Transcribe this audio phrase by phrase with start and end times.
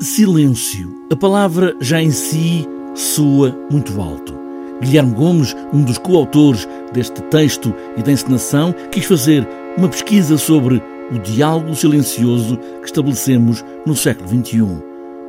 [0.00, 1.06] Silêncio.
[1.10, 2.64] A palavra já em si
[2.94, 4.32] soa muito alto.
[4.80, 9.44] Guilherme Gomes, um dos coautores deste texto e da encenação, quis fazer
[9.76, 10.80] uma pesquisa sobre
[11.10, 14.62] o diálogo silencioso que estabelecemos no século XXI.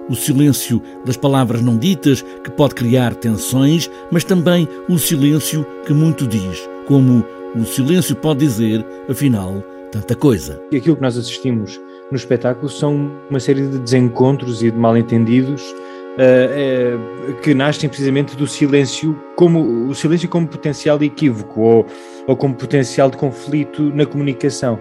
[0.08, 5.94] O silêncio das palavras não ditas, que pode criar tensões, mas também o silêncio que
[5.94, 7.26] muito diz, como
[7.56, 10.62] o silêncio pode dizer, afinal, tanta coisa.
[10.71, 11.80] E aquilo que nós assistimos
[12.12, 18.48] no espetáculo são uma série de desencontros e de mal-entendidos uh, que nascem precisamente do
[18.48, 21.86] silêncio como o silêncio como potencial de equívoco ou,
[22.28, 24.79] ou como potencial de conflito na comunicação.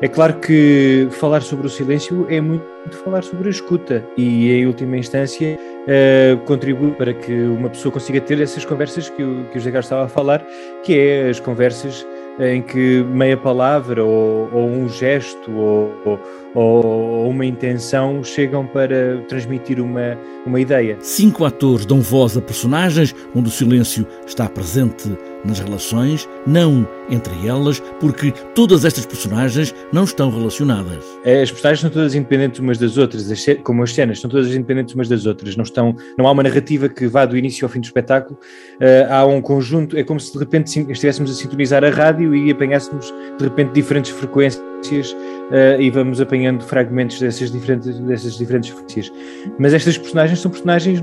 [0.00, 4.66] É claro que falar sobre o silêncio é muito falar sobre a escuta e, em
[4.66, 9.58] última instância, uh, contribui para que uma pessoa consiga ter essas conversas que o, que
[9.58, 10.44] o José Carlos estava a falar,
[10.82, 12.06] que é as conversas
[12.38, 16.20] em que meia palavra ou, ou um gesto ou, ou,
[16.54, 20.98] ou, uma intenção chegam para transmitir uma, uma ideia.
[21.00, 27.46] Cinco atores dão voz a personagens onde o silêncio está presente nas relações, não entre
[27.46, 31.04] elas, porque todas estas personagens não estão relacionadas.
[31.24, 33.26] As personagens são todas independentes umas das outras,
[33.62, 35.56] como as cenas, são todas independentes umas das outras.
[35.56, 38.38] Não, estão, não há uma narrativa que vá do início ao fim do espetáculo.
[38.74, 42.50] Uh, há um conjunto, é como se de repente estivéssemos a sintonizar a rádio e
[42.50, 49.12] apanhássemos de repente diferentes frequências uh, e vamos apanhando fragmentos dessas diferentes, dessas diferentes frequências.
[49.58, 51.02] Mas estas personagens são personagens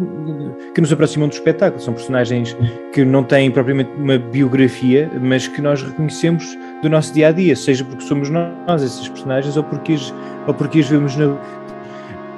[0.73, 2.55] que nos aproximam do espetáculo, são personagens
[2.93, 7.55] que não têm propriamente uma biografia, mas que nós reconhecemos do nosso dia a dia,
[7.55, 10.13] seja porque somos nós esses personagens ou porque as,
[10.47, 11.27] ou porque as vemos na,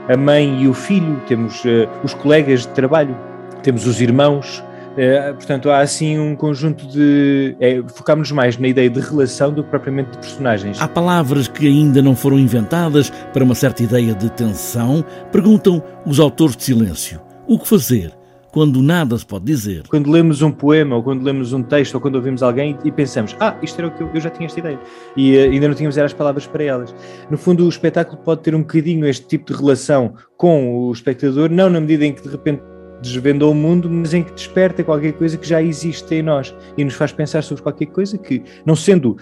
[0.07, 3.17] a mãe e o filho, temos uh, os colegas de trabalho,
[3.63, 4.63] temos os irmãos.
[4.93, 7.55] Uh, portanto, há assim um conjunto de.
[7.59, 10.81] É, Focámos-nos mais na ideia de relação do que propriamente de personagens.
[10.81, 16.19] Há palavras que ainda não foram inventadas para uma certa ideia de tensão, perguntam os
[16.19, 17.19] autores de silêncio.
[17.45, 18.13] O que fazer?
[18.55, 19.83] Quando nada se pode dizer.
[19.89, 23.35] Quando lemos um poema, ou quando lemos um texto, ou quando ouvimos alguém e pensamos,
[23.37, 24.79] ah, isto era o que eu, eu já tinha esta ideia,
[25.17, 26.95] e uh, ainda não tínhamos as palavras para elas.
[27.29, 31.49] No fundo, o espetáculo pode ter um bocadinho este tipo de relação com o espectador,
[31.49, 32.61] não na medida em que de repente
[33.05, 36.83] desvenda o mundo, mas em que desperta qualquer coisa que já existe em nós e
[36.83, 39.17] nos faz pensar sobre qualquer coisa que, não sendo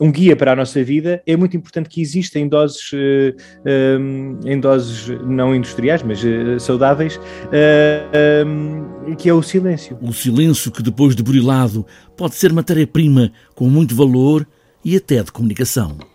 [0.00, 4.38] um, um guia para a nossa vida, é muito importante que exista em doses, um,
[4.44, 9.98] em doses não industriais, mas uh, saudáveis, uh, um, que é o silêncio.
[10.00, 14.46] O silêncio que depois de burilado pode ser matéria-prima com muito valor
[14.84, 16.11] e até de comunicação.